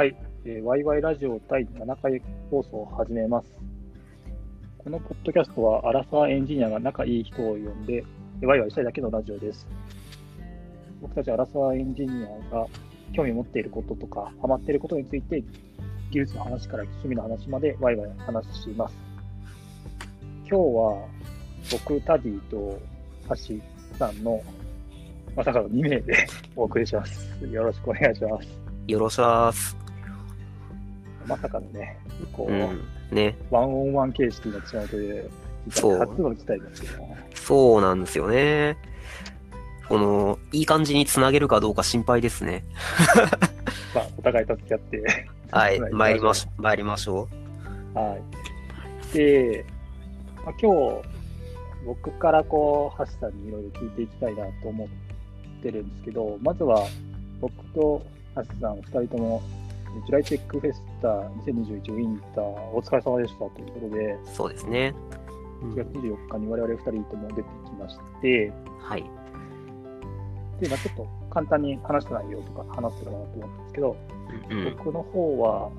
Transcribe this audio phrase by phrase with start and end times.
[0.00, 3.48] はい、えー、ワイワイラジオ第7回放送を始めます。
[4.78, 8.02] このポッドキャストは、アラサーエンジニアが仲いい人を呼んで、
[8.40, 9.66] ワイワイしたいだけのラジオです。
[11.02, 12.66] 僕たちアラサーエンジニアが
[13.12, 15.44] 興味を持っていることとか、ハマっていることについて、
[16.10, 18.94] 技術の話から趣味の話までワイワイ話します。
[20.48, 21.08] 今日は、
[21.72, 22.80] 僕、タディと
[23.28, 23.60] ハシ
[23.98, 24.42] さんの
[25.36, 27.44] まさかの2名で お送りします。
[27.44, 28.48] よろしくお願いします。
[28.88, 29.79] よろしくお願いします。
[31.30, 31.96] まさかのね、
[32.32, 32.80] こう、うん。
[33.12, 33.36] ね。
[33.50, 35.30] ワンオンワン形式になってしまうという、
[35.66, 38.76] 実そうは初の事態ですけども、そうなんですよね。
[39.88, 42.64] この、いい感じにつなげるかどうか心配ですね。
[43.94, 45.02] まあ、お互い助け合って、
[45.50, 47.28] はい 参りまし、参りましょ
[47.94, 48.16] は
[49.12, 49.16] い。
[49.16, 49.64] で、
[50.44, 51.08] まあ、今日、
[51.86, 54.88] 僕からこう、橋さんにいろいろ聞いていきたいなと思っ
[55.62, 56.86] てるんですけど、まずは、
[57.40, 58.02] 僕と
[58.36, 59.42] 橋さん、二人とも、
[60.06, 64.18] ジュライテックフェスタ2021ウィンター、お疲れ様でしたということで、う。
[64.24, 64.94] そうですね。
[65.14, 65.20] うん
[65.60, 69.04] 1月24日に我々二人とも出てきまして、はい。
[70.60, 73.96] で、まあ、ちょっと簡単に話した内容とか話せたらなと思うんですけど、
[74.50, 74.76] うんうん。
[74.76, 75.70] 僕の方は、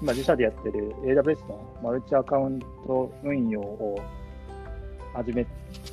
[0.00, 4.00] 今自社でやってる AWS のマルチアカウント運用を
[5.14, 5.44] 始め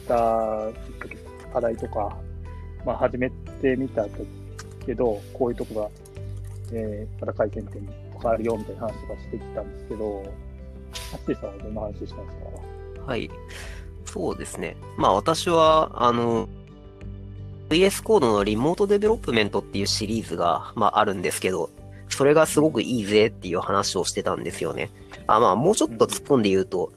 [0.08, 1.18] たきっかけ、
[1.52, 2.16] 課題とか、
[2.86, 4.06] まあ、始めてみた
[4.86, 5.90] けど、こういうとこが、
[6.72, 12.16] えーまた改善点とかあるよみたいな話とかしてきたんですけど、ハッシーさんはどんな話したんです
[12.98, 13.06] か？
[13.06, 13.30] はい。
[14.06, 14.78] そうですね。
[14.98, 16.48] まあ私は、あの、
[17.70, 21.70] VS コードのリモートデベロップメントっていうシリーズが、まああるんですけど、
[22.10, 24.90] それがすごくいいぜっていう話をしてたんですよね。
[25.28, 26.92] あ、まあもうちょっと突っ込んで言うと、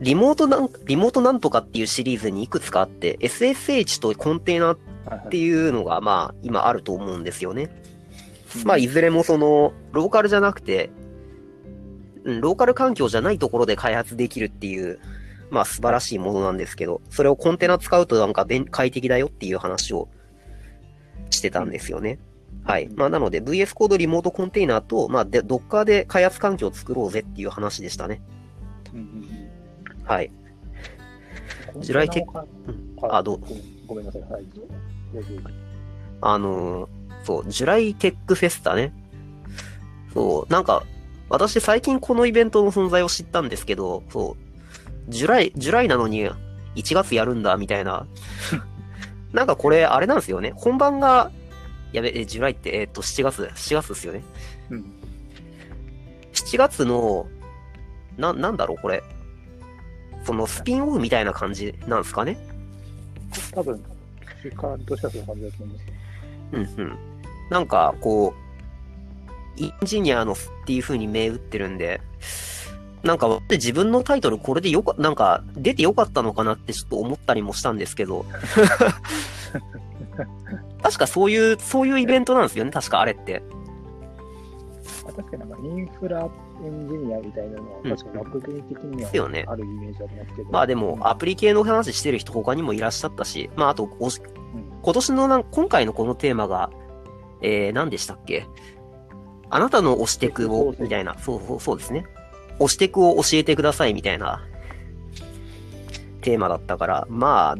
[0.00, 4.78] リモートなん、リモートなんとかっていうシリーズにいくつかあって、SSH とコンテナっ
[5.30, 7.70] ていうのが、まあ今あると思うんですよね。
[8.56, 10.90] うんまあ、いずれもその、ローカルじゃなくて、
[12.24, 14.98] うん、ローカル環境じゃないところで開発できるっていう、
[15.50, 20.08] まあ素晴らしいものなんですけど、それをコンテナ使うとなんか便快適だよっていう話を
[21.30, 22.18] してたんですよね。
[22.64, 22.88] はい。
[22.94, 28.22] まあなので VS Code Remote Container と、まあで、Docker で開発環境を作ろうぜっていう話でしたね。
[30.04, 30.26] はい。
[30.26, 30.30] う
[31.78, 33.40] ん July Tech、うんあどう？
[33.86, 34.22] ごめんなさい。
[34.22, 34.44] はい。
[36.20, 36.88] あのー
[37.24, 38.92] そう、 July Tech Festa ね。
[40.12, 40.84] そう、なんか、
[41.28, 46.28] 私最近このイベントの存在を知ったんですけど、そう、 July、July なのに
[46.76, 48.06] 1月やるんだ、みたいな。
[49.32, 50.52] なんかこれ、あれなんですよね。
[50.54, 51.30] 本番が、
[51.92, 54.22] やべ、え、ジュライって、えっと、7月、7月ですよね。
[54.70, 54.84] うん。
[56.32, 57.26] 7月の、
[58.16, 59.02] な、なんだろう、これ。
[60.24, 62.38] そのスピンオフみたいな感じなんですかね。
[63.52, 63.82] 多分、
[64.42, 66.78] 習慣としてはそんな感じだと思います。
[66.78, 67.13] うんうん。
[67.50, 68.34] なんか、こ
[69.58, 72.00] う、エンジニアのっていう風に銘打ってるんで、
[73.02, 78.24] なんか、自分のタイトルこれでよか、なんか、出てよかったのかなってちょっと思ったりもしたんですけど。
[80.82, 83.42] 確かそういう、そういうイベントなんですよね、確かあれって。
[85.04, 86.28] まあ、確かになんかインフラ
[86.62, 89.10] エンジニアみたいなのは、うん確かに枠組み的には
[89.52, 90.50] あるイメージありますけど。
[90.50, 93.90] まあでも、うんアプリ系の話してる人他にもいらっしゃったし、まああと、うん
[94.82, 96.70] 今年のなん、今回のこのテーマが、
[97.46, 98.46] えー、何でしたっけ？
[99.50, 102.06] あなたの推しテクを、みたいな、そうそうそうですね。
[102.58, 104.42] 推しテクを教えてください、みたいな、
[106.22, 107.56] テーマだったから、まあ、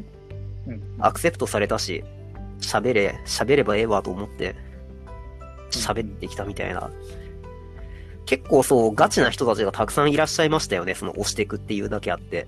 [0.66, 0.82] うん。
[0.98, 2.02] アクセプトされたし、
[2.60, 4.56] 喋れ、喋ればええわと思って、
[5.70, 6.90] 喋ってきたみたいな。
[8.24, 12.46] 結構そう、ガチな人たちがたくさんいらっしゃいましたよね、その推しテクっていうだけあって。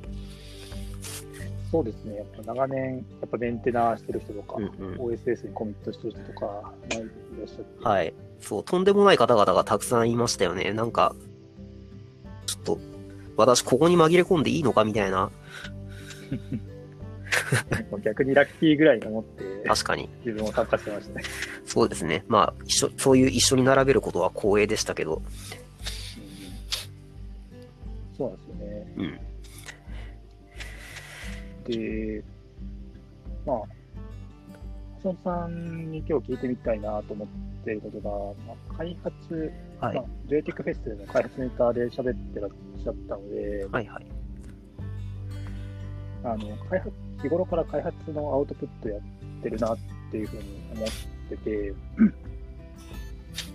[1.71, 2.16] そうですね。
[2.16, 4.99] やっぱ長年、やっぱメンテナーしてる人とか、うんうん。
[4.99, 7.04] OSS にコミットしてる人とか、まあ、いら
[7.44, 7.84] っしゃって。
[7.84, 8.15] はい。
[8.41, 10.72] そう、とんでもない方々がたくさんいましたよね。
[10.72, 11.15] なんか、
[12.47, 12.78] ちょっと、
[13.37, 15.31] 私ここに紛れ込んでいいのかみたいな。
[18.03, 20.08] 逆にラッキーぐらいに思って、確かに。
[20.25, 21.25] 自分も参加してましたね。
[21.64, 22.25] そうですね。
[22.29, 25.17] まあ、一緒、そういう一緒に並べることは光栄でしたけど。
[25.17, 25.20] う
[25.62, 25.67] ん
[28.17, 28.87] そうなんですよね。
[28.96, 29.20] うん。
[31.66, 32.22] で、
[33.46, 33.58] まあ、
[35.02, 37.28] 橋本さんに今日聞いてみたいなと思っ
[37.64, 38.10] ていることが、
[38.46, 42.50] まあ、開発、はいまあ、JTEC フェスでの開発ネタで喋ってらっ
[42.82, 44.06] しゃったので、はいはい。
[46.24, 46.92] あの開発
[47.22, 49.78] 日頃から開発のアウトプットやってるなっ
[50.10, 50.42] ていうふうに
[50.74, 50.88] 思っ
[51.28, 51.74] てて、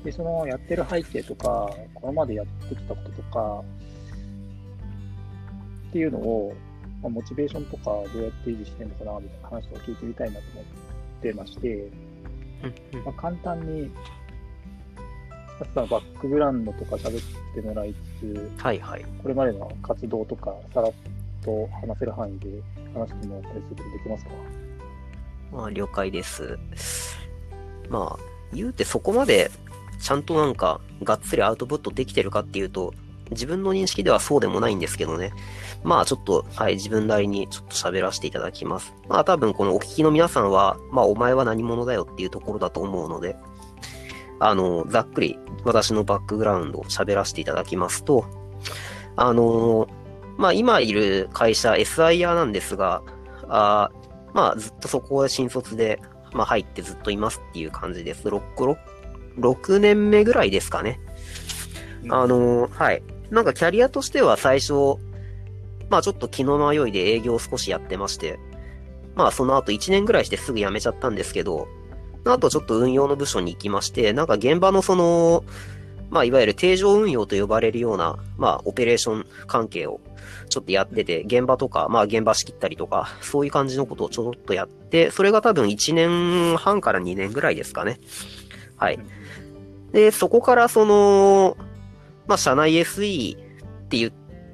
[0.03, 3.63] でそのやってる背景とか、これまでやってきたこととか、
[5.89, 6.53] っていうのを、
[7.01, 11.89] まあ、モチベーションとかどうやって維持してるのかなみたいな話を聞いてみたいなと思ってまして、
[13.06, 13.92] まあ、簡単に
[15.75, 19.06] バックグラウンドとか喋ってもらいつつ、はいはい。
[19.21, 20.94] これまでの活動とか、さらっ
[21.44, 22.48] と話せる範囲で
[22.94, 24.31] 話してもらったりすることできますか？
[25.51, 26.57] まあ、了解です。
[27.89, 28.24] まあ、
[28.54, 29.51] 言うてそこまで、
[30.00, 32.94] ちゃんとなんか、がっつりアウトプットできてるかっていうと、
[33.31, 35.33] 自分の認識ではそうでもないんですけどね。
[35.83, 38.94] まあちょっと、はい、自分なりにちょっと喋らせていただきます。
[39.07, 43.38] まあ多分このお聞きの皆さんは、まあお前は何者だよっていうところだと思うので、
[44.39, 48.25] あの、ざっくり私のバックグラウンドを喋らせていただきますと、
[49.16, 49.88] あの、
[50.38, 53.01] まあ今いる会社 SIR なんですが、
[53.48, 56.01] あーまあずっとそこへ新卒で、
[56.33, 58.28] まあ入ってずっといますっていう感じです。
[58.28, 58.78] 6、6
[59.39, 61.00] 6年目ぐらいですかね。
[62.10, 63.04] あのーはい。
[63.31, 64.74] なんかキャリアとしては最初、
[65.89, 68.39] まあちょっと気の迷いで営業を少しやってまして、
[69.16, 71.68] まあその後1年ぐらいしてすぐ辞めちゃったんですけど、
[72.24, 75.44] その後ちょっと運用の部署に行きまして、なんか現場のその、
[76.10, 80.01] まあいわゆる定常運用と呼ばれるような、まあオペレーション関係を
[80.50, 88.00] ちょっとやってて、現場とか、まあ現場仕切ったりとか、そういう感じのことをちょろっとやって、それが多分1年半から2年ぐらいですかね。
[88.75, 89.00] はい。
[89.94, 91.57] で、そこからその、
[92.27, 93.39] まあ、社内 SE っ
[93.88, 94.12] て言っ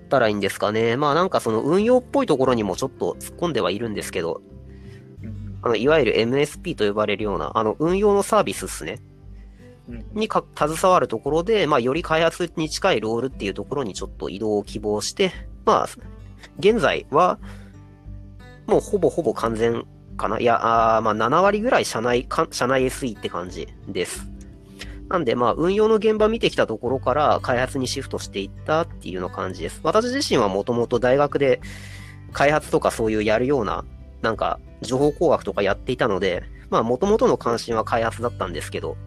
[0.09, 0.97] たらいいんですかね。
[0.97, 4.41] まあ、なんかその運用っぽいところにもちょっと突っ込んではいるんですけど、
[5.23, 8.99] うんあの、いわゆる MSP と呼ばれるような、あの、運用のサービスっすね。
[9.89, 15.31] うんにか、携わるところで、まあ、より開発に近いロールっていうところにちょっと移動を希望して、
[15.65, 15.89] まあ、
[16.59, 17.39] 現在は、
[18.67, 19.85] もうほぼほぼ完全
[20.17, 20.39] かな。
[20.39, 24.27] いや、あーまあ、7割ぐらい社内か、社内 SE って感じです。
[25.09, 29.79] なんで、まあ、運用の現場見てきたところから開発にシフトしていったっていうような感じです。
[29.83, 31.61] 私自身はもともと大学で
[32.33, 33.85] 開発とかそういうやるような、
[34.21, 38.97] なんか、情報工学とかやっていたので、まあ、もともとの関心は開発だったんですけど、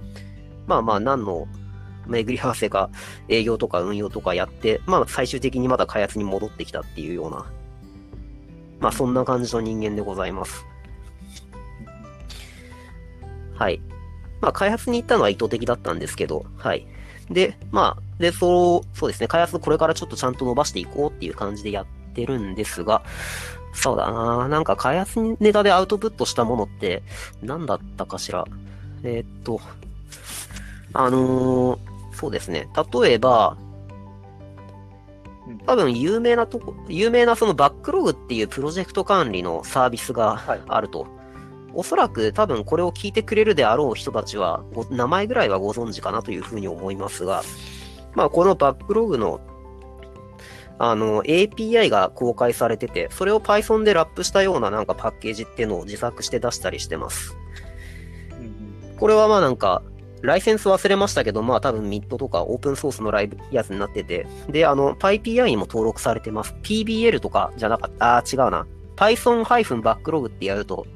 [0.66, 1.46] まあまあ、何の
[2.06, 2.90] 巡り合わせか
[3.28, 7.46] 営業とか運用とかやって、まあ、最終的にまた開発に戻ってきたっていうような、
[8.80, 10.64] まあ、そんな感じの人間でございます。
[13.54, 13.80] はい。
[14.40, 16.86] まあ、開発に行ったのは意図的だったんですけど、はい。
[17.30, 23.02] で、まあ、で、そう、そうですね、開発これからちょっとちゃんと伸ばしていこうっていう感じでやってるんですが、
[23.72, 27.04] そうだななんか開発ネタでアウトプットしたものって
[27.40, 28.44] 何だったかしら？
[29.04, 29.60] えーっと、
[30.92, 31.78] あのー
[32.12, 32.68] そうですね、
[33.02, 33.56] 例えば、
[35.46, 41.06] うん多分有名なとこ、有名なそのバックログっていうプロジェクト管理のサービスがはいあると。
[41.74, 47.42] おそらく多分これを聞いてくれるであろう人たちは、ご名前ぐらいはご存知かなというふうに思いますが、
[48.14, 49.40] まあこのバックログの
[50.82, 57.36] あの API が公開されてて、それを Python でラップしたようななんかパッケージっていうのを自作して出したりしてます。
[58.32, 59.82] うんこれはまあなんか、
[60.22, 66.54] ライセンス忘れましたけど、まあ多分 MIT とかオープンソースのライブやつになってて、で、あの、PyPI にも登録されてます。
[66.62, 68.66] PBL とかじゃなかった、あー違うな。
[68.96, 70.86] Python-Backlog ってやると、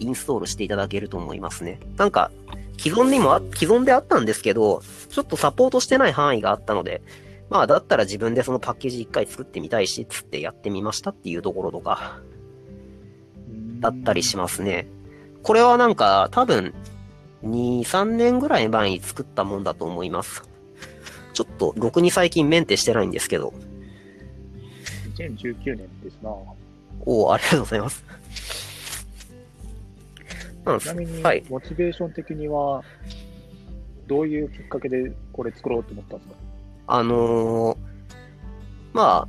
[0.00, 1.80] インストールしていただけると思いますね。
[1.96, 2.30] なんか、
[2.78, 7.02] 既存にもあ、既存であったんですけど、ちょっとサポートしてない範囲があったので、
[7.50, 12.20] まあだったら自分でそのパッケージ一回作ってみたいし、つってやってみましたっていうところとか、
[13.48, 14.86] うんだったりしますね。
[15.42, 16.74] これはなんか多分
[17.44, 20.42] 2、3年ぐらい前に作ったもんだと思います。
[21.32, 23.54] ちょっと、ろくに最近メンテしてないんですけど。
[25.16, 26.30] 2019年ですな。
[27.06, 28.04] おおありがとうございます。
[30.64, 31.44] なんちなみに、はい。
[31.48, 32.82] モチベーション的には、
[34.06, 36.36] どういうきっかけでこれ作ろうと思ったんですか？
[36.88, 37.76] あのー
[38.92, 39.28] ま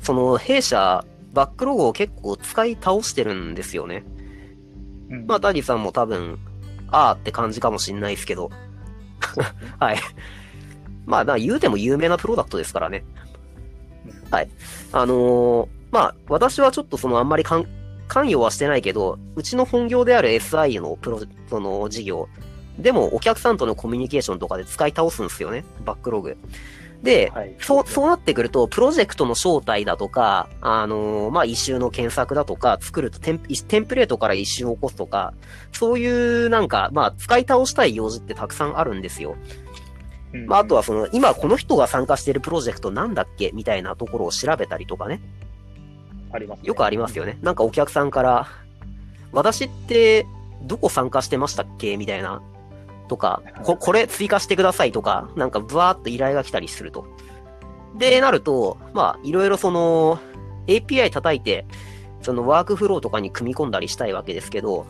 [0.00, 4.04] その弊社、 Backlog を結構使い倒してるんですよね。
[5.10, 6.38] うんまあ、ダディさんも多分、
[6.88, 8.50] あーって感じかもしんないですけど。
[9.80, 9.98] はい。
[11.06, 13.04] まあ、な言うても有名なプロダクトですからね。
[14.30, 14.50] はい。
[14.92, 17.66] あのーまあ、私はちょっとそのあんまり関
[18.08, 22.28] 関与はしてないけど、うちの本業である SI のプロ、その事業。
[22.78, 26.36] でも、お客さんとのコミュニケーションとかで使い倒すんですよね、バックログ。
[27.02, 27.54] で、はい。
[27.60, 35.34] そう、そうなってくると、プロジェクトの正体だとか、あのーまあ、一周の検索だとか、作るとテンテンプレートから一周を起こすとか、
[35.70, 36.08] そうい
[36.46, 39.36] うなんか、まあ、使い倒したい用事ってたくさんあるんですよ。
[40.32, 43.52] うんまあ、あとはその、今この人が参加しているプロジェクトなんだっけ？
[43.52, 45.20] みたいなところを調べたりとかね。
[46.34, 47.38] ありますねよくありますよね。
[47.42, 48.48] なんかお客さんから、
[49.32, 50.26] 私って
[50.62, 51.96] どこ参加してましたっけ？
[51.96, 52.42] みたいな。
[53.06, 57.06] とか、こ、これ追加してくださいとか、なんかブワーっと依頼が来たりすると。
[57.98, 60.18] で、なると、まあ、いろいろその、
[60.66, 61.66] API 叩いて、
[62.22, 64.86] そのワークフローとかに組み込んだりしたいわけですけど、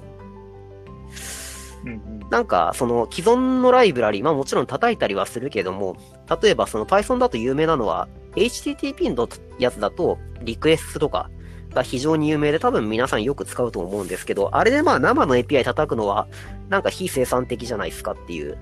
[1.85, 2.21] うんうん。
[2.31, 5.97] なんか、その既存のライブラリ、まあもちろん叩いたりはするけども、
[6.41, 11.31] 例えばその Python だと有名なのは、HTTP のやつだと、リクエストとか
[11.75, 16.27] が非常に有名で多分皆さんよく使うと思うんですけど、あれでまあ生の API 叩くのは、
[16.69, 18.59] なんか非生産的じゃないですかっていう、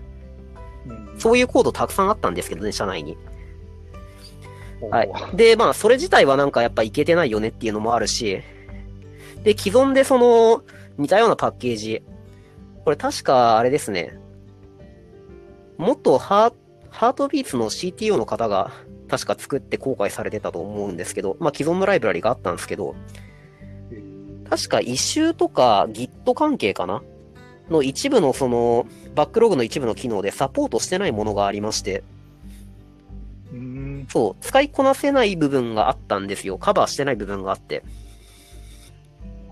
[0.88, 3.16] うんそういうコードたくさんあったんですけどね、社内に。
[4.82, 5.12] うんはい。
[5.34, 8.42] で、まあ、それ自体はなんかやっぱいけてないよねっていうのもあるし、
[9.44, 10.64] で、既存でその、
[10.98, 12.02] 似たようなパッケージ、
[12.84, 14.18] これ確かあれですね、
[15.78, 18.72] 元ハートビーツの CTO の方が
[19.12, 22.94] 確か作って公開されてたと思うんですけど、まあ既存のライブラリがあったんですけど、
[23.90, 27.02] えー確か一周とか Git 関係かな？
[27.68, 32.02] の一部のその、バックログの一部の機能でサポートしてないものがありまして。
[34.08, 36.56] そう、使いこなせない部分があったんですよ。
[36.56, 37.84] カバーしてない部分があって。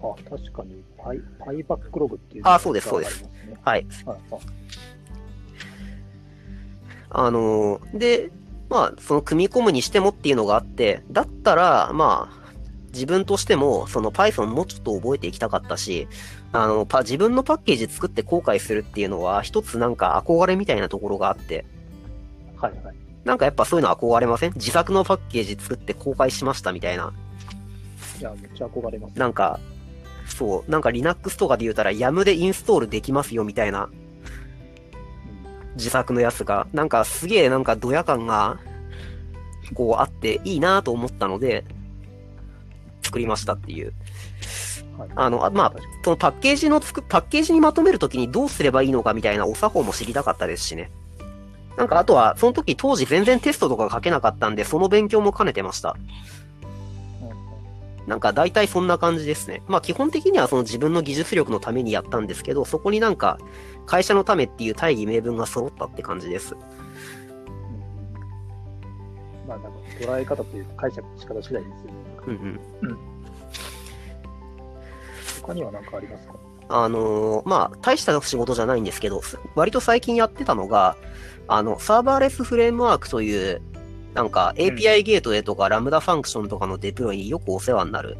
[0.02, 2.43] あ、確かに、パイ、パイバックログっていう。
[2.47, 3.25] あそうですそうです。
[3.62, 3.87] はい。
[4.07, 4.40] はいはい
[7.12, 8.31] あのーで、
[8.71, 12.41] まあ、その組み込むにしてもっていうのがあって、だったら、まあ、
[12.93, 16.09] 自分としても、その Python もうちょっと覚えていきたかったし、
[16.53, 21.65] あの、パ、自分のパッケージ作って後悔するっていうのは、一つなんか憧れみたいなところがあって、
[22.57, 22.95] はいはい。
[23.25, 24.53] なんかやっぱそういうの憧れません？
[24.55, 27.12] 自作のパッケージ作って公開しましたみたいな。
[28.19, 29.19] いや、めっちゃ憧れます。
[29.19, 29.61] なんか、
[30.27, 34.00] そう、なんか Linux とかで言うたら YAM でインストールできますよみたいなうん
[35.77, 38.59] 自作のやつが、なんかすげえなんかドヤ感が、
[39.75, 41.65] こうあっていいなと思ったので、
[43.03, 43.93] 作りましたっていう。
[44.99, 50.91] はいあの、あまあそのパッケージのつく、パッケージにまとめるときにどうすればいいのかみたいなお作法も知りたかったですしね。
[51.77, 55.97] なんかあとは、その時当時全然テストとか書けなかったんで、その勉強も兼ねてました。
[58.07, 59.62] なんか大体そんな感じですね。
[59.69, 63.38] まあ基本的にはその自分の技術力のためにやったんですけど、そこになんか
[63.87, 66.54] 会社のためっていう大義名分が揃ったって感じです。
[66.54, 66.61] うん
[69.49, 71.95] まあ、なんか捉え方というか解釈の仕方次第ですよね。
[72.26, 72.35] うん
[72.83, 72.99] うん。
[75.42, 76.35] 他には何かありますか？
[76.73, 79.23] あのーまあ、大した仕事じゃないんですけど、
[79.57, 80.97] 割と最近やってたのが、
[81.49, 83.61] あの、 Serverless Framework という、
[84.14, 88.17] なんか API ゲートウェイとかラムダファンクションとかのデプロイによくお世話になる、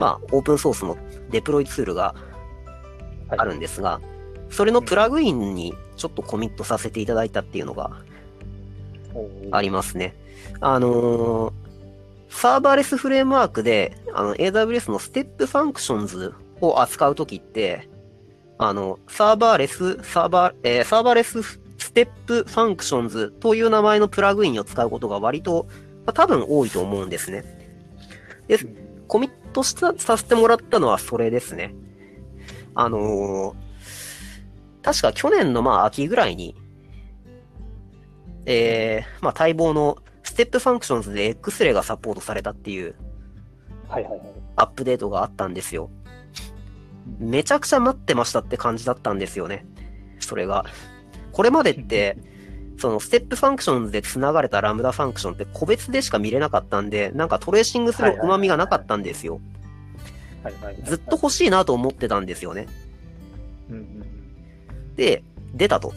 [0.00, 0.96] まあ、オープンソースの
[1.30, 2.14] デプロイツールが
[3.28, 4.00] はいあるんですが、
[4.50, 7.90] それのプラグインにちょっとコミットさせていただいたっていうのが
[9.50, 10.14] ありますね。
[10.60, 11.52] あのー
[12.32, 17.90] Serverless Framework で、あの、AWS の Step Functionsを扱うときって、
[18.56, 25.66] あの、 Serverless、Server、えー Serverless Step Functions という名前のプラグインを使うことが割と、
[26.06, 27.44] まあ多分多いと思うんですね。
[28.48, 31.74] でうんコミットしたさせてもらったのはそれですね。
[32.74, 33.72] あのー
[34.82, 36.56] 確か去年のまあ秋ぐらいに、
[38.46, 42.96] えー、まあ待望のステップファンクションズで X レイがサポートされたっていう
[43.88, 44.20] はいはいはい。
[44.56, 45.90] アップデートがあったんですよ。
[47.18, 49.66] めちゃくちゃ待ってましたって感じだったんですよね。
[50.18, 50.64] それが。
[51.32, 52.16] これまでって、
[52.78, 59.40] その Step Functions で繋がれた Lambda Function って個別でしか見れなかったんで、なんかトレーシングする旨味がなかったんですよ。
[60.84, 62.66] ずっと欲しいなと思ってたんですよね。
[63.70, 65.22] うんうんで、
[65.54, 65.94] 出たと。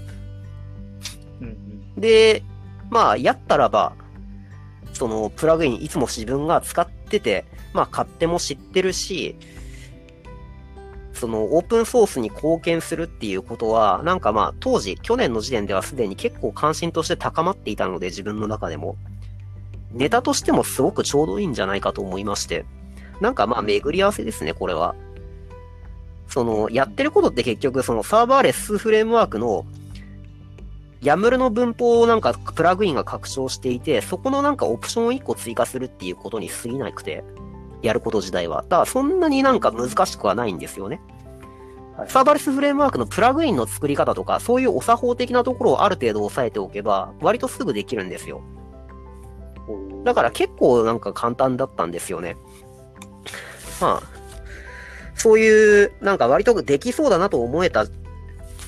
[1.42, 2.44] うんうんで、
[2.90, 3.94] まあ、やったらば、
[4.94, 9.36] そのプラグインいつも自分が使ってて、まあ、買っても知ってるし、
[11.16, 18.98] そのオープンソースに貢献するっていうことは、なんかまあ、当時、去年の時点ではすでに結構関心として高まっていたので、自分の中でも。
[19.92, 22.66] ネタとしてもすごくちょうどいいんじゃないかと思いまして。
[23.22, 24.96] なんかまあ、巡り合わせですね、これは。
[26.28, 29.66] その、やってることって結局、そのサーバーレスフレームワークの
[31.02, 37.24] YAML の文法をなんかプラグインが拡張していて、そこのなんかオプションを1個追加するっていうことに過ぎなくて、
[37.86, 38.64] やること自体は。
[38.64, 41.02] だからそんなになんか難しくはないんですよね。
[41.98, 48.42] はいサーバーレスフレームワークのプラグインの作り方とか、そういうお作法的なところをある程度押さえておけば、割とすぐできるんですよ。
[50.04, 52.36] だから結構なんか簡単だったんですよね。
[53.80, 54.16] まあ、
[55.16, 57.86] そういう、なんか割とできそうだなと思えた、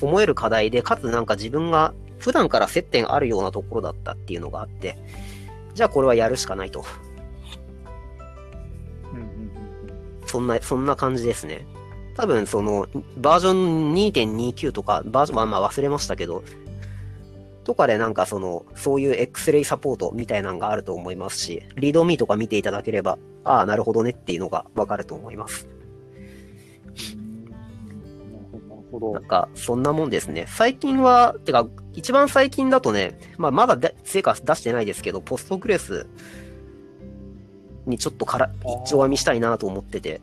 [0.00, 4.98] 思える課題で、かつなんか自分が普段から接点あるようなところだったっていうのがあって、
[5.74, 6.84] じゃあこれはやるしかないと。
[10.28, 11.66] そんな、そんな感じですね。
[12.14, 16.44] 多分その、バージョン2.29とか、バージョン、まあまあ忘れましたけど、
[17.64, 25.68] とかでなんかその、そういう X-ray サポートみたいなのがあると思いますし、リードミーとか見ていただければ、ああ、なるほどねっていうのがわかると思います。
[25.72, 25.78] うん
[29.12, 29.24] なん。
[29.24, 30.46] か、そんなもんですね。
[30.48, 36.06] 最近は、てか、一番最近だとね、まあ、まだで成果出してないですけど、ポストグレス
[37.88, 40.20] にちょっとから、一丁編みしたいなと思ってて、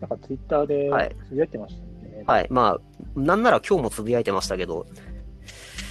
[0.00, 2.24] なんかツイッターではいつぶやいてましたね。
[2.26, 2.46] はい。
[2.50, 4.86] まあ、なんなら今日もつぶやいてましたけど、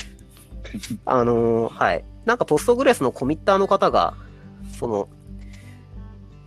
[1.05, 2.05] あのーはい。
[2.25, 4.13] なんかポストグレスのコミッターの方が、
[4.77, 5.09] その、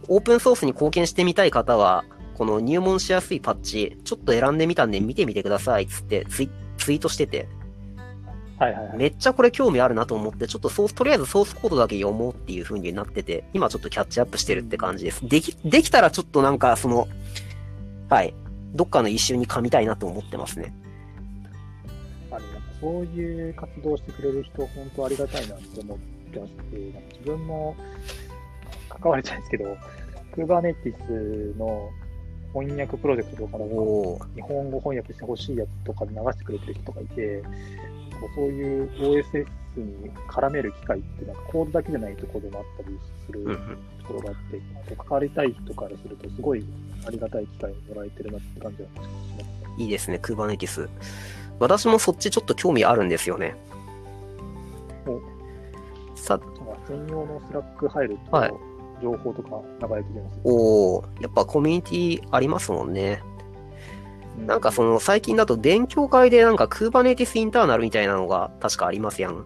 [0.08, 2.04] オープンソースに貢献してみたい方は、
[2.34, 7.48] この入門しやすいパッチ、ちょっと選んでみたんで見てみてくださいっつってツイツイートしてて、
[8.60, 8.96] はいはいはい。
[8.98, 15.26] めっちゃこれ興味あるなと思って、ちょっとソース、とりあえずソースコードだけ読もうっていう風になってて、今ちょっとキャッチアップしてるって感じです。
[15.26, 17.08] でき、できたらちょっとなんかその、
[18.10, 18.34] はい。
[18.74, 20.72] どっかの一周に噛みたいなと思ってますね。
[22.30, 25.98] あのなんかそういう活動をしてくれる人、本当ありがたいなって思っ
[26.32, 27.74] てまして、なんか自分も
[28.88, 29.76] 関われちゃうんですけど、
[30.36, 31.90] Kubernetes の
[32.52, 37.42] 翻訳プロジェクトとかでもおー日本語翻訳してほしいやつとかで流してくれてる人とかいて、
[38.20, 39.46] こうそういう OSS
[39.76, 43.58] に絡める機会って、なんかコードだけじゃないところでもあったりする。
[44.00, 44.62] ところがあって、こ
[44.92, 46.64] う関わりたい人からすると、すごい
[47.06, 49.10] ありがたい機会をもらえてるなって感じはします。
[49.78, 50.88] いいですね、Kubernetes。
[51.58, 53.54] 私もそっちちょっと興味あるんですよね。
[55.06, 55.20] お
[56.16, 56.40] さ、
[56.88, 58.52] 専用の Slack 入ると、はい
[59.02, 60.40] 情報とか流れてきます。
[60.44, 63.22] おーやっぱコミュニティありますもんね。
[64.38, 69.44] なんかその最近だと勉強会でなんか Kubernetes インターナルみたいなのが確かありますやん。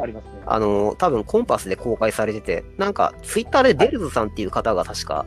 [0.00, 0.30] ありますね。
[0.46, 5.26] あの、多分 connpass で公開されてて、なんかツイッターでデルズさんっていう方が確か、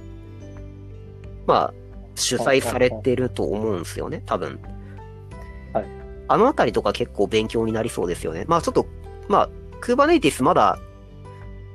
[1.45, 1.73] まあ、
[2.15, 4.59] 主催されてると思うんですよね、多分。
[5.73, 5.85] はい。
[6.27, 8.45] あのあたりとか結構勉強になりそうですよね。
[8.47, 8.85] まあちょっと、
[9.27, 9.49] まあ、
[9.81, 10.79] Kubernetes まだ、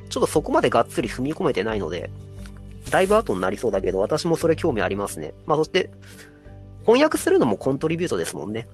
[0.09, 2.11] ちょっとそこまでがっつり踏み込めてないので、
[2.91, 5.35] だいぶ後になりそうだけど、私もそれ興味ありますね。
[5.47, 5.91] まあそして、
[6.85, 8.69] 翻訳するのもコントリビュートですもんね。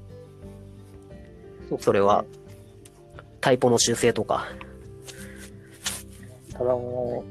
[1.81, 2.25] それは。
[3.41, 4.47] タイポの修正とか。
[6.53, 7.25] ただも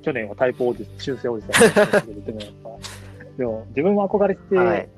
[0.00, 2.70] う、去年はタイプおじ修正おじさんだったけど、でもやっぱ、
[3.36, 4.88] でも自分も憧れて、はい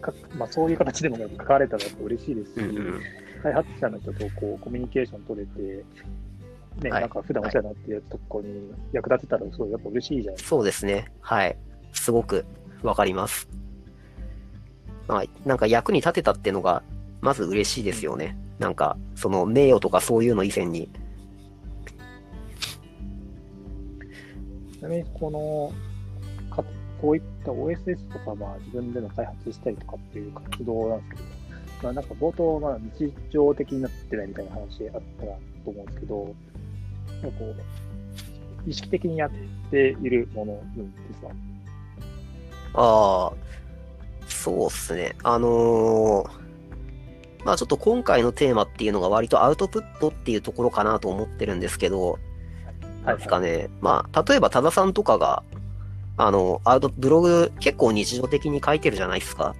[0.00, 3.00] かまあ、そういう形でも書かれたら嬉しいですし、うんうん。
[3.42, 5.84] 開発者の人とこうコミュニケーション取れて、
[6.82, 10.48] ね、はいなんか普段お世話になってるやつとこに役立てたらすごいやっぱ嬉しいじゃないですか。
[10.50, 11.10] そうですね。
[11.20, 11.56] はい。
[11.92, 12.44] すごく
[12.82, 13.48] わかります。
[15.08, 16.82] まあ、なんか役に立てたってのが、
[17.20, 18.36] まず嬉しいですよね。
[18.58, 20.90] なんか、その名誉とかそういうの以前に。
[24.72, 25.72] ちなみにこの
[26.54, 26.62] か
[27.00, 31.22] こういった OSS とか、まあ、自分での開発したりとかっていう活動なんですけど、
[31.82, 36.34] まあ、なんか冒頭、まあ、日常的になってないみたいな話あったと思うんですけど、
[37.22, 37.54] なんかこ
[38.66, 39.30] う、意識的にやっ
[39.70, 41.28] ているものなんですか？
[42.74, 43.32] ああ、
[44.26, 45.14] そうっすね。
[45.22, 46.46] あのー
[47.44, 52.18] まあちょっと今回のテーマっていうのが割とアウトプットっていうところかなと思ってるんですけど、
[53.04, 53.70] なんですかね。
[53.80, 55.44] まあ、例えば多田さんとかが、
[56.16, 59.54] あの、アウト、ブログ結構日常的に書いてるじゃないですか。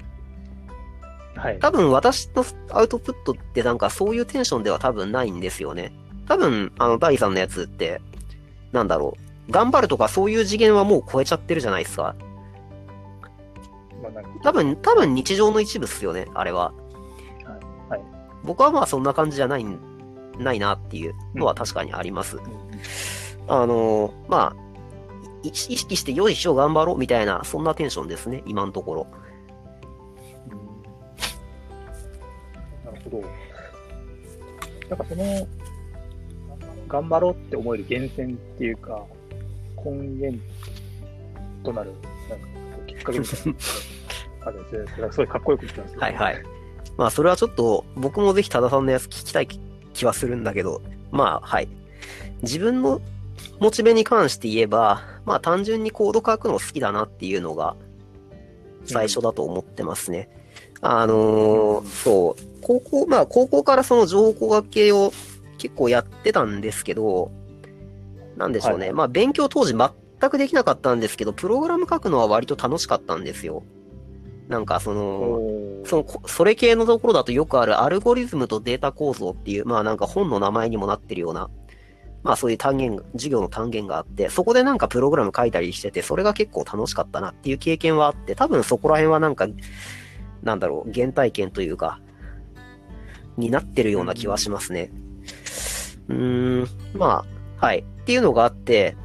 [1.37, 1.61] はい。
[1.61, 5.93] 多分私のアウトプットってなんかそういうテンションでは多分ないんですよね。
[6.29, 8.01] 多分、あの、ダイさんのやつって、
[8.73, 9.17] なんだろ
[9.49, 9.53] う。
[9.53, 12.17] 頑張るとかそういう次元はもう超えちゃってるじゃないですか。
[14.43, 16.73] 多分、多分日常の一部っすよね、あれは。
[17.89, 18.01] はい。
[18.45, 19.79] 僕はまあそんな感じじゃないん、
[20.39, 22.37] ないなっていうのは確かにあります。
[22.37, 22.43] うん
[23.49, 24.57] あのーまあ、
[25.43, 29.07] い意識してよいしょ頑張ろうみたいな、そんなテンションですね、今のところ。
[32.85, 33.21] なるほど。
[34.89, 35.47] なんかその、
[36.89, 39.03] 頑張ろうって思える源泉っていうか、
[39.85, 40.43] 根源
[41.65, 41.93] となる、
[42.31, 42.47] なんか
[42.87, 43.55] きっかけみたいな
[44.47, 44.87] あるんですね。
[44.95, 46.03] それはすごいかっこよく言ってますけど。
[46.05, 46.43] はいはい。
[46.97, 49.49] まあそれはちょっと、僕もぜひ多田さんのやつ聞きたい
[49.93, 51.69] 気はするんだけど、まあはい。
[52.43, 53.01] 自分の
[53.61, 57.77] モチベに関して言えば、まあ単純にコード書くの好きだなっていうのが
[58.85, 60.29] 最初だと思ってますね。
[60.81, 65.13] あのーそう、高校、まあ高校からその情報工学系を
[65.59, 67.31] 結構やってたんですけど、
[68.37, 68.87] なんでしょうね。
[68.87, 73.63] はいまあ勉強当時全くできなかったんですけど、プログラム書くのは割と楽しかったんですよ。
[74.49, 75.41] なんかその、
[75.85, 81.51] その、こそれ系のところだとよくあるアルゴリズムとデータ構造っていう、まあなんか本の名前にもなってるような、
[82.23, 89.49] まあそういう単元が、授業の単元があって、そこでなんかプログラム書いたりしてて、それが結構楽しかったなっていう経験はあって、多分そこら辺はなんか、
[90.43, 92.01] なんだろう、原体験というか、
[93.37, 94.91] になってるような気はしますね。
[94.93, 97.25] うーん、ま
[97.61, 97.79] あ、はい。
[97.81, 98.97] っていうのがあって、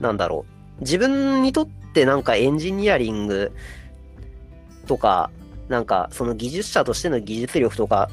[0.00, 0.44] なんだろ
[0.78, 0.80] う。
[0.80, 3.52] 自分にとってなんかエンジニアリング
[4.86, 5.30] とか、
[5.68, 8.10] なんかその技術者としての技術力とか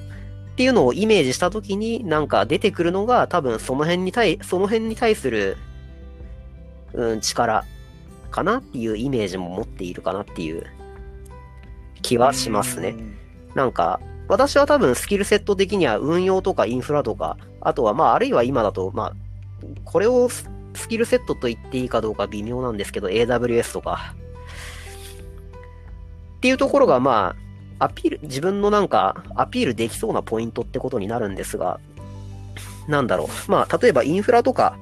[0.51, 5.57] っていうのをイメージしたときに、なんか出てくるのが多分その辺に対、その辺に対する、
[6.93, 7.65] うん、力
[8.29, 10.65] かなっていうイメージも持っているかなっていう
[12.01, 12.95] 気はしますね。
[13.55, 19.13] なんか、私は多分スキルセット的には運用とかインフラとか、あとはまああるいは今だと、まあ、
[19.85, 20.47] これをス
[20.87, 24.13] キルセットと言っていいかどうか微妙なんですけど、AWS とか、
[26.37, 27.35] っていうところがま
[27.79, 31.79] あ、アピール、自分のなんか、アピールできそうなポイントってことになるんですが、
[32.87, 33.51] なんだろう。
[33.51, 34.77] まあ、例えばインフラとか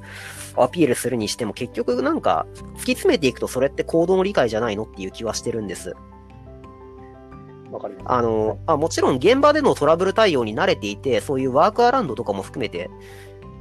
[0.56, 5.96] アピールするにしても結局なんか、突き詰めていくとそれって行動の理解じゃないのっていう気はしてるんです。
[8.06, 12.90] あの、あ、もちろん現場でのトラブル対応に慣れていて、そういうワークアラウンドとかも含めて、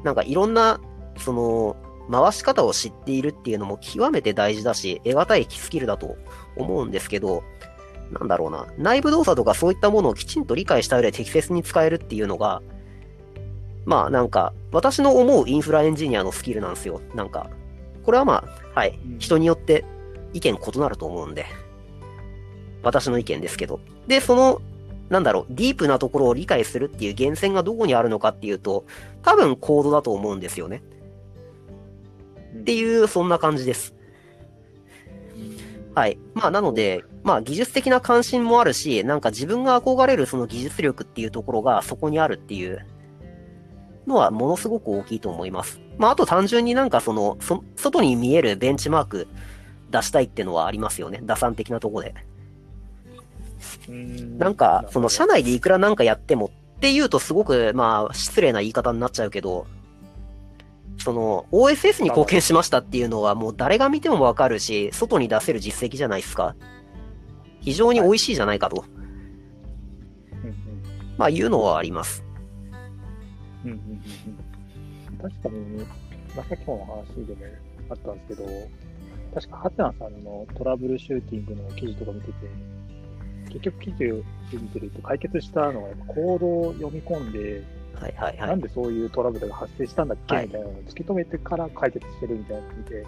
[0.03, 0.81] なんかいろんな、
[1.19, 1.77] その、
[2.11, 6.17] 回し方を知っているっていうのも極めて大事だし、得難いスキルだと
[6.57, 7.43] 思うんですけど、
[8.11, 12.63] なんだろうな、内部動作とかそういったものをきちんと理解した上で適切に使えるっていうのが、
[13.87, 17.01] まあなんか、私の思うインフラエンジニアのスキルなんですよ。
[17.15, 17.51] なんか、
[18.05, 19.85] これはまあ、はい、人によって
[20.33, 21.47] 意見異なると思うんで、
[22.83, 23.81] 私の意見ですけど。
[24.07, 24.61] で、その、
[25.09, 28.85] なんだろう、ディープなところを理解するっていう源泉がどこにあるのかっていうと、
[29.23, 30.83] 多分コードだと思うんですよね。
[32.61, 33.95] っていう、そんな感じです。
[35.95, 36.19] はい。
[36.35, 42.85] まあ、なので、まあ、技術的な関心もあるし、なんか自分が憧れるその技術力っていうところがそこにあるっていう
[44.07, 45.81] のはものすごく大きいと思います。
[45.97, 49.29] まあ、あと単純になんかその、そ外に見えるベンチマーク
[49.91, 51.21] 出したいっていうのはありますよね。
[51.23, 52.15] 打算的なとこで。
[54.39, 59.67] なんか、その社内でいくらなんかやってもっていうとすごく、まあ、失礼な言い方になっちゃうけど、
[60.99, 66.55] その、OSS に貢献しましたっていうのはもう誰が見てもわかるし、外に出せる実績じゃないですか。
[67.61, 68.81] 非常に美味しいじゃないかと。
[68.81, 68.89] はい、
[71.17, 72.25] まあ、いうのはあります。
[73.65, 75.87] うんうんうん、確かに、
[76.37, 77.41] まあ、さっきの話でも
[77.91, 78.47] あったんですけど、
[79.35, 82.35] 確か、ハテナさんのトラブルシューティングの記事とか見てて、
[83.55, 87.63] 結局記事を見てると解決したのは、やっぱコードを読み込んで、
[87.95, 93.07] はいはいはい、なんでそういうトラブルが発生したんだっけ、はい、みたいなのを突き止めてから解決してるみたいなのを見て、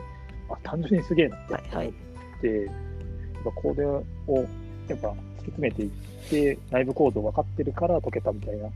[0.48, 1.86] あ、単純にすげえなって思って、はい。
[1.86, 4.46] はい、やっぱコードを
[4.88, 5.90] やっぱ突き詰めていっ
[6.30, 8.68] て、内部構造分かってるから解けたみたいな、う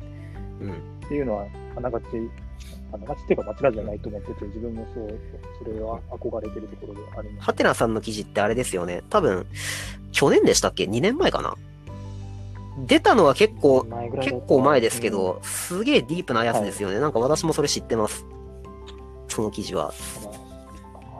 [0.66, 2.04] ん、っていうのは、あながち、
[2.92, 5.18] あながちっていうか間違いじゃないと思ってて、自分もそう、
[5.62, 7.44] それは憧れてるところであります。
[7.46, 9.02] ハテナさんの記事ってあれですよね。
[9.10, 9.46] 多分、
[10.12, 11.54] 去年でしたっけ ?2 年前かな？
[12.86, 13.84] 出たのは結構、
[14.22, 16.94] 結構前ですけど、すげえディープなやつですよね。
[16.94, 18.24] はい、なんか私もそれ知ってます。
[19.28, 19.92] その記事は。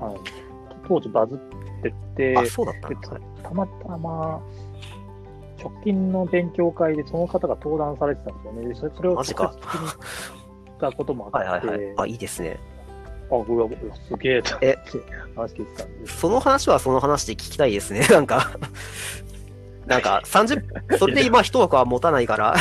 [0.00, 0.20] はい。
[0.88, 1.38] 当時バズっ
[1.82, 2.88] てて、あ、そうだった
[3.42, 4.40] たまたま、
[5.62, 8.74] 直近の勉強会でその方が登壇されてたんですよね。
[8.74, 10.39] それそれを直接聞きに
[10.80, 11.48] たこともあって。
[11.48, 11.94] はいはいはい。
[11.98, 12.58] あ、いいですね。
[13.30, 13.68] あ、うわ、
[14.08, 14.78] すげええ、
[15.36, 16.18] 話聞いてたんです。
[16.18, 18.06] その話はその話で聞きたいですね。
[18.10, 18.50] なんか
[19.86, 22.54] なんか30、それで今一枠は持たないから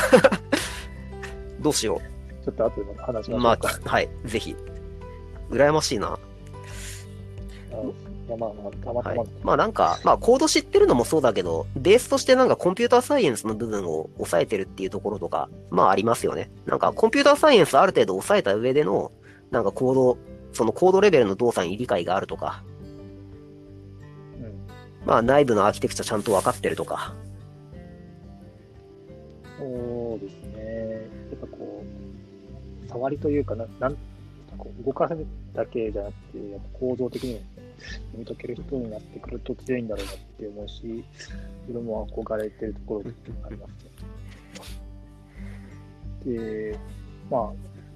[1.60, 2.02] どうしよ
[2.42, 2.46] う。
[2.46, 4.56] ちょっと後で話しましょうまあ、はい、ぜひ。
[5.50, 6.18] 羨ましいな。
[8.38, 16.52] まあまあ、たまたま、はい、まあなんか、まあコード知ってるのもそうだけど、ベースとしてなんかコンピューターサイエンスの部分を抑えてるっていうところとか、まあありますよね。
[16.66, 19.12] なんかコンピューターサイエンスある程度抑えた上での、
[19.52, 20.18] なんかコード、
[20.54, 22.64] そのコードレベルの動作に理解があるとか、
[25.06, 27.16] まあ内部のアーキテクチャちゃんと分かってるとか。
[29.58, 29.66] そ
[30.16, 31.08] うですね。
[31.32, 31.84] やっぱこ
[32.86, 33.98] う、触りというかな、なん
[34.58, 37.42] こう動かせるだけじゃなくて、やっぱ構造的に
[37.80, 41.06] 読み解ける人になってくると強いんだろうなって思うし、
[41.68, 43.12] 自分も憧れてるところで
[43.46, 43.70] あります
[46.26, 46.36] ね。
[46.36, 46.78] で、
[47.30, 47.54] ま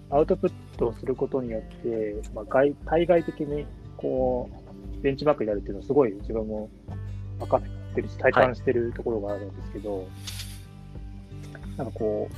[0.10, 3.66] あ、アウトプットをすることによって、まあ、外対外的に
[3.98, 4.50] こ
[5.00, 6.70] う、ベンチマークになるっていうのはすごい自分も
[7.40, 7.62] 分かっ
[7.96, 10.08] てるし、体感してるところがあるんですけど、はい、
[11.78, 12.36] なんかこう、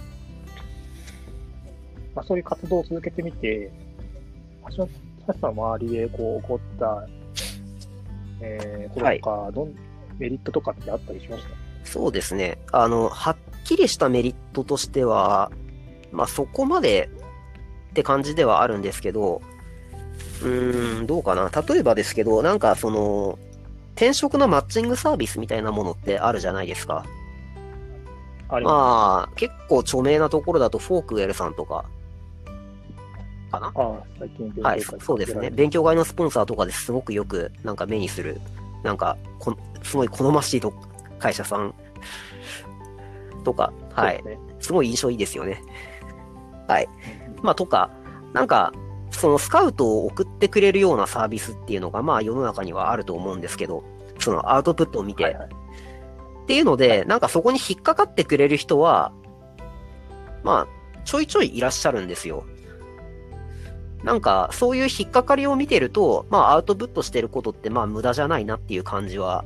[2.15, 3.71] まあ、そういう活動を続けてみて、
[4.75, 4.89] 橋本
[5.39, 7.07] さんの周りでこう起こった、
[8.47, 9.75] えー、とか、はい、どん
[10.19, 11.49] メリットとかってあったりしました？
[11.89, 12.57] そうですね。
[12.71, 15.51] あの、はっきりしたメリットとしては、
[16.11, 17.09] まあそこまで
[17.91, 19.41] って感じではあるんですけど、
[20.41, 21.49] うーん、どうかな。
[21.49, 23.39] 例えばですけど、なんかその、
[23.95, 27.05] 転職のマッチングサービスみたいなものってあるじゃないですか。
[28.47, 31.85] あまあ、結構著名なところだと Forkwell さんとか、
[33.51, 35.49] かなああ、最近はい、そうですね。
[35.49, 38.39] 勉強会のスポンサーとかですごくよくなんか目にする、
[38.83, 40.73] なんかこ、すごい好ましいと
[41.19, 41.73] 会社さん
[43.43, 44.23] とか、はい。
[44.23, 45.61] ねすごい印象いいですよね。
[46.67, 46.89] はい。
[47.29, 47.91] うんまあ、とか、
[48.33, 48.73] なんか、
[49.11, 53.83] そのスカウトを送ってくれるようなサービスっていうのが、まあ世の中にはあると思うんですけど、
[54.19, 55.47] そのアウトプットを見て、はいはい。
[55.47, 59.13] っていうので、なんかそこに引っかかってくれる人は、
[60.43, 62.45] まあ、ちょいちょいいらっしゃるんですよ。
[64.05, 69.43] なんか、そういう引っかかりを見てると、まあ、アウトプットしてることって、まあ、無駄じゃないなっていう感じは、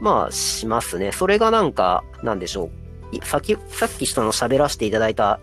[0.00, 1.10] まあ、しますね。
[1.10, 2.70] それがなんか、なんでしょ
[3.12, 3.16] う。
[3.16, 5.40] いさっき、さっきその喋らせていただいた、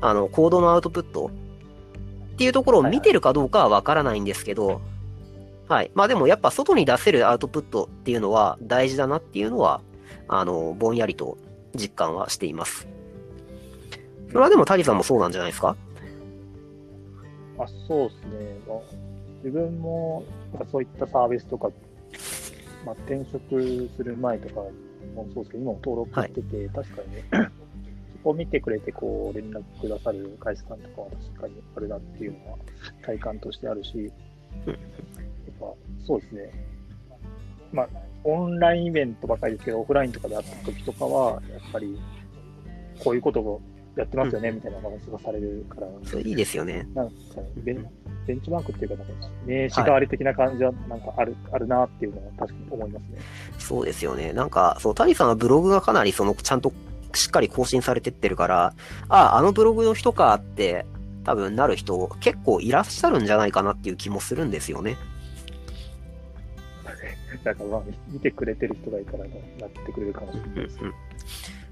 [0.00, 1.30] あの、コードのアウトプット
[2.32, 4.80] っていうところを見てるかどうかはわからないんですけど、
[5.68, 5.90] はい。
[5.94, 9.80] まあでもやっぱ外に出せるアウトプットっていうのは大事だなっていうのは、
[10.28, 11.38] あの、ぼんやりと
[11.74, 12.86] 実感はしています。
[14.28, 15.76] それはでもタリさんもそうなんじゃないですか？
[17.58, 18.78] あそうですね、まあ、
[19.44, 20.24] 自分も
[20.70, 21.70] そういったサービスとか、
[22.84, 24.60] まあ、転職する前とか
[25.14, 32.58] もそうですけど、今も登録してて、確かにね、そこを見てくれてこう連絡くださる会社さんとかは確かにあるなっていうのは
[33.02, 34.10] 体感としてあるし、
[34.66, 34.78] うんやっ
[35.60, 35.66] ぱ
[36.06, 36.50] そうですね、
[37.72, 37.88] まあ、
[38.24, 41.98] オンラインイベントばかりですけど、オフラインとかで会った時とかは、やっぱり
[43.02, 43.60] こういうことを
[43.96, 46.86] やってますよね、みたいな話がされるから、それいいですよね。
[46.94, 47.14] なんか
[47.56, 47.86] ベン、
[48.26, 49.12] ベンチマークっていうか、なんか
[49.46, 53.18] 名刺代わり的な感じは、なんかある、あるなっていうのは確かに思いますね。
[53.58, 54.32] そうですよね。
[54.32, 56.72] なんか、そう、タリさんはブログがかなりその、ちゃんと
[57.14, 58.74] しっかり更新されてってるから、
[59.08, 60.86] ああ、あのブログの人かって、
[61.24, 64.96] 多分なる人結構いらっしゃるんじゃないかなっていう気もするんですよね。
[67.44, 69.28] なんかまあ、見てくれてる人がいたらなっ
[69.70, 70.78] てくれるかもしれないです。
[70.82, 70.94] うん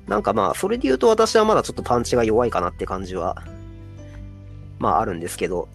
[0.06, 3.42] なんかまあ、それで言うと私はまだちょっとパンチが弱いかなって感じは、
[4.78, 5.68] まああるんですけど、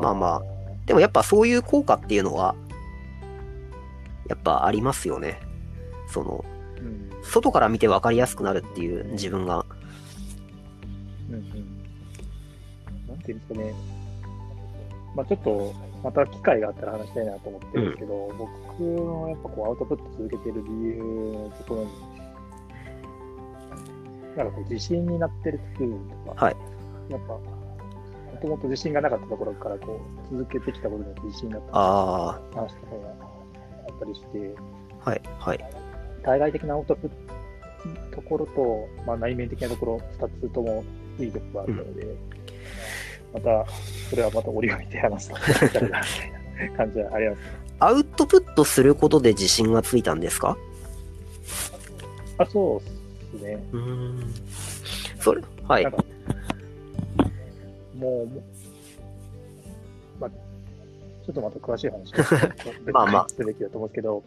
[0.00, 0.54] まあまあ
[0.86, 2.54] でもやっぱそういう効果っていうのは、
[4.28, 5.40] やっぱありますよね。
[6.08, 6.44] その、
[6.78, 7.10] うん。
[7.22, 9.64] 外から見て分かりやすくなるっていう自分が。
[11.30, 11.42] うんうん。
[13.08, 13.74] なんていうんですかね。
[15.14, 22.13] まあちょっと、また機会があったら話したいなと思ってるんですけど、僕のやっぱこうアウトプット続けてる理由のところに、
[24.36, 26.56] なんかこう自信になってる部分とか、はい。
[27.10, 27.40] やっぱ、も
[28.40, 30.00] ともと自信がなかったところからこ
[30.32, 31.62] う続けてきたことによって自信があっ
[32.52, 33.14] たあ話とかが
[33.88, 34.54] あったりして、
[35.04, 35.64] あ、はい、はい。
[36.24, 37.10] 対外的なアウトプッ
[38.10, 40.82] トところと、まあ、内面的なところ、二つとも
[41.18, 42.06] いいところがあるので、
[43.34, 43.66] また、
[44.08, 45.36] それはまた折り紙で話すと
[46.76, 47.40] 感じはあります。
[47.80, 50.56] アウトプットすることで自信がついたんですか？
[52.38, 53.03] あ、そうです
[53.42, 53.64] ね。
[53.72, 54.34] うーん。
[55.20, 55.86] それ、はい。
[57.96, 58.28] もう、
[60.20, 62.12] まあ、ちょっとまた詳しい話
[62.88, 63.28] を まあまあ。
[63.28, 64.22] すべきだと思うんですけど、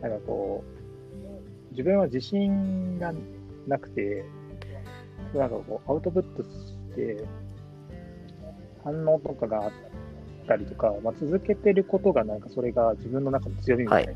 [0.00, 3.12] なんかこう、自分は自信が
[3.66, 4.24] なくて、
[5.34, 6.48] なんかこう、アウトプットし
[6.94, 7.24] て、
[8.84, 9.70] 反応とかがあっ
[10.46, 14.12] たりとか、まあ、続けてることが、なんかそれが自分の中の強みみたいな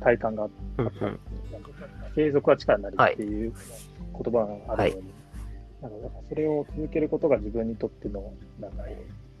[0.00, 1.20] 体感があって、うんうん
[2.14, 3.52] 継続は力になりっていう
[4.12, 5.04] 言葉があるのに、
[5.82, 5.96] なんか
[6.28, 8.84] それを続けることが自分にとってのなんか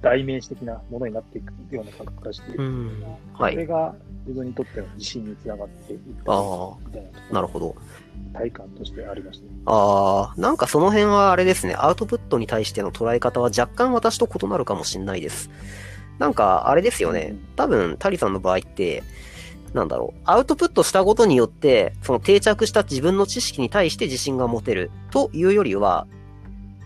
[0.02, 3.02] 代名詞的なものになっていくような感覚がして、うん。
[3.32, 3.54] はい。
[3.54, 3.94] それが
[4.26, 7.74] 自分にとっての自信につながっていったあみたいななるほど。
[8.34, 9.50] 体感としてありましたね。
[9.64, 15.50] ああ、なんかその辺はあれですね、アウトプットに対しての捉え方は若干私と異なるかもしれないです。
[16.18, 19.02] なんかあれですよね、多分タリさんの場合って、
[19.76, 26.06] なんだろう、アウトプットしたことによって、その定着した自分の知識に対して自信が持てるというよりは、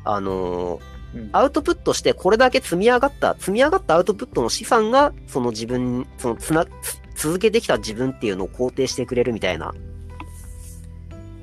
[0.04, 0.80] あのー
[1.14, 9.74] うんアウトプットしてこれだけ積み上がった、積み上がったアウトプットの資産が、その自分、そのつな、つ続けてきた自分っていうのを肯定してくれるみたいな。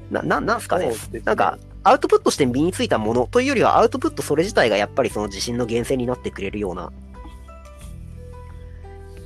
[0.09, 6.91] な、な、なんすかねねなんか、アウトプットして身についたものというよりは、アウトプットそれ自体がやっぱりその自信の源泉になってくれるような。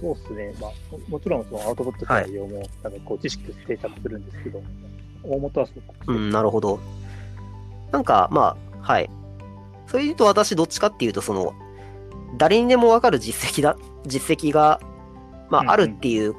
[0.02, 0.54] そうですね。
[0.60, 4.62] まあ、ももちろんそのアウトプット内容も、なんかこう知識として定着するんですけど、
[5.24, 5.74] 大元はそ
[6.08, 6.80] ううん、なるほど。
[7.92, 9.10] なんか、まあ、はい。
[9.86, 11.54] それで言うと私どっちかっていうと、その、
[12.38, 14.80] 誰にでもわかる実績だ、実績が、
[15.50, 16.36] まあ、うんうんあるっていう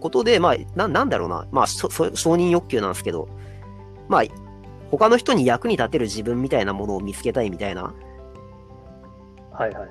[0.00, 1.48] ことで、まあ、な、なんだろうな。
[1.50, 3.28] まあ、そ、そ承認欲求なんですけど、
[4.08, 4.22] まあ、
[4.90, 7.94] 他の人に役に立てる自分みたいなものを見つけたいみたいな、
[9.52, 9.88] はいはい。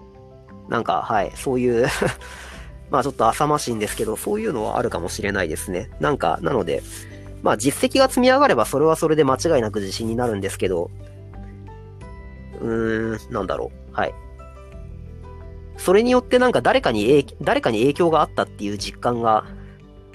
[0.68, 1.88] なんか、はい、そういう、
[2.92, 5.90] まあちょっと浅ましいんですけど、そういうのはあるかもしれないですね。
[6.00, 6.82] なんか、なので、
[7.42, 10.90] まあ実績が積み上がればそれはそれで間違いなく自信になるんですけど、
[12.62, 13.96] うーん、なんだろう。
[13.96, 14.14] はい。
[15.78, 19.46] それによってなんか誰かに影、誰かに影響があったっていう実感が、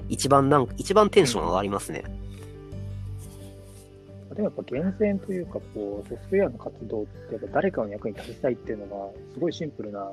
[0.09, 2.03] 一番なん、一番テンション上がりますね。
[4.35, 10.11] でもやっぱ厳選というかこう、ソフトウェアの活動ってやっぱ誰かの役に立ちたいっていうのが、すごいシンプルな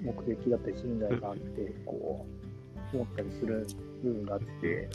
[0.00, 2.26] 目的だったりするんじゃないかなって、こ
[2.92, 3.66] う、思ったりする
[4.02, 4.88] 部分があって、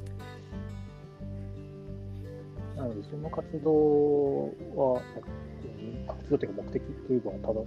[2.75, 5.01] なので、その活動は、
[6.07, 7.61] 活動というか目的というか、ただ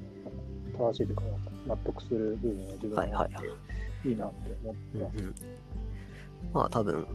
[0.79, 1.23] 正しいというか、
[1.66, 3.57] 納得する部分は自分はあって、はいはい
[4.05, 5.25] いいなって思ってます。
[5.25, 5.35] うん
[6.53, 7.07] まあ多分、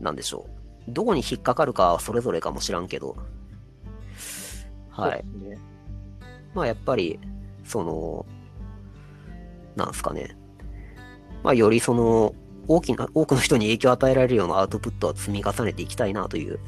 [0.00, 0.46] なんでしょ
[0.88, 0.90] う。
[0.90, 3.16] どこに引っかかるかはそれぞれかもしらんけど、
[4.90, 5.24] はい。
[5.48, 5.56] ね。
[6.54, 7.20] まあやっぱり、
[7.64, 8.26] その、
[9.76, 10.36] なんすかね。
[11.42, 12.34] まあよりその、
[12.68, 16.60] 大きな、多くの人に影響を与えられるようなアウトプットは積み重ねていきたいなという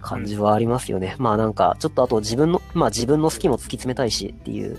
[0.00, 1.16] 感じはありますよね。
[1.18, 4.78] まあなんか、ちょっとあと自分の、まあ自分の好きも突き詰めたいしっていう。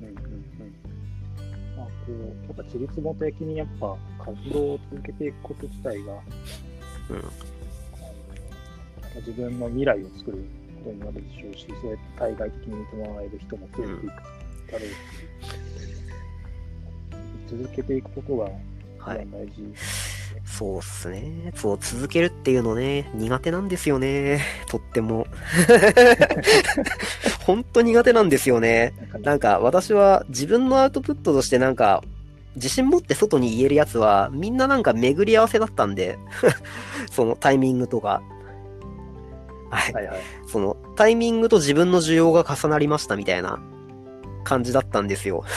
[0.00, 0.16] うんうんうん
[1.76, 6.12] まあ、こう、やっぱ自立元的にやっぱ活動を続けていくこと自体が、
[7.10, 7.24] うん。
[9.16, 10.44] 自分の未来を作る
[10.82, 14.43] ことになるでしょうし、そうやって対外的に見てもらえる人も増えていくだろ
[14.76, 14.86] うし、
[17.48, 18.48] 続けていくことが
[19.06, 19.74] 大事。
[20.44, 21.52] そうっすね。
[21.56, 24.40] そう、続けるっていうのね、苦手なんですよね。
[24.68, 25.26] とっても。
[27.44, 28.94] 本当苦手なんですよね。
[29.00, 32.02] なんかねなんか私は自分のアウトプットとしてなんか、
[32.56, 36.18] 自信持って外に言えるやつは、みんななんか巡り合わせだったんで、
[37.10, 38.22] そのタイミングとか。
[39.70, 39.92] はい。
[39.92, 40.20] はいはい。
[40.46, 43.60] そのタイミングと自分の需要が重なりましたみたいな
[44.44, 45.44] 感じだったんですよ。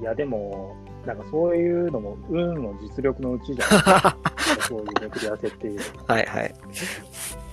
[0.00, 0.76] いや、でも、
[1.06, 4.16] なんかそういうのも、運の実力のうちじゃないですか。
[4.68, 5.80] そういう巡り合わせっていう。
[6.06, 6.54] はいはい。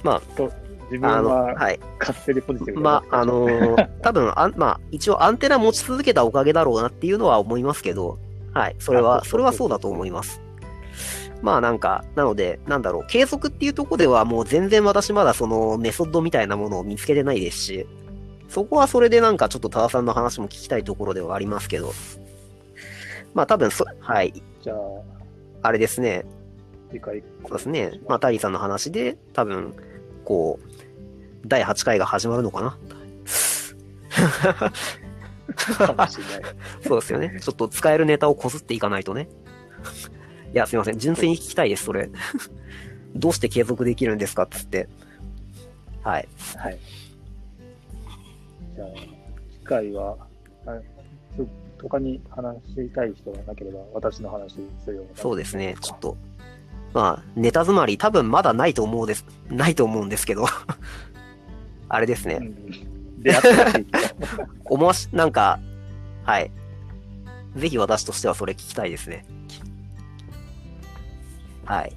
[0.04, 0.52] まと
[0.92, 1.80] 自あ、あの、分ははい。
[2.00, 8.20] 勝手にポジティブにまあ、あのー 多分あん、まあ、一応アンテナ持ち続けたおかげだろうなっていうのは思いますけど、
[8.54, 8.76] はい。
[8.80, 10.42] それは、あそれはそうだと思います。
[11.42, 17.88] まあなんか、なので、なんだろう、継続っていうところではもう全然私まだそのメソッドみたいなものを見つけてないですし、
[18.54, 21.92] そこはそれでなんかちょっと多田さんの話も聞きたいところではありますけど、
[23.34, 24.78] まあ多分そ、はい、じゃあ、
[25.64, 26.24] あれですね、
[26.92, 27.24] 次回。
[27.42, 28.00] そうですね。
[28.08, 29.74] まあ、タリーさんの話で、多分、
[30.24, 30.68] こう、
[31.48, 32.78] 第8回が始まるのかな
[35.88, 36.56] かもしれない。
[36.88, 37.40] そうですよね。
[37.42, 39.28] ちょっと使えるネタをこすっていかないとね。
[40.54, 41.00] いや、すいません。
[41.00, 42.12] 純粋に聞きたいです、それ。
[43.16, 44.88] どうして継続できるんですかっつって。
[46.04, 46.28] はい。
[46.58, 46.78] はい。
[49.64, 50.18] 回は、
[50.66, 50.72] あ
[51.36, 51.48] ちょ
[51.82, 55.12] 他に話したい人がなければ、私の話するような。
[55.16, 55.76] そうですね。
[55.82, 56.18] ちょっと。
[56.94, 59.26] まあ、ネタ詰まり多分まだないと思うです。
[59.50, 60.46] ないと思うんですけど。
[61.90, 62.36] あれですね。
[62.36, 63.24] うん。
[63.24, 64.00] 出会ったらしいけど。
[64.66, 65.60] 思わし、なんか、
[66.24, 66.52] はい。
[67.56, 69.26] ぜひ私としてはそれ聞きたいですね。
[71.66, 71.94] はい。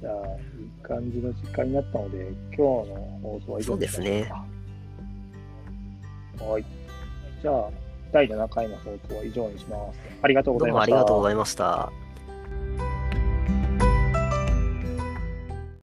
[0.00, 4.30] じゃあ、いい感じの時間になったので、今日の放送は以上そうですね。
[6.40, 6.64] はい。
[7.42, 7.70] じゃあ、
[8.12, 9.98] 第7回の放送は以上にします。
[10.22, 10.90] ありがとうございました。
[10.90, 11.92] どうもありがとうございました。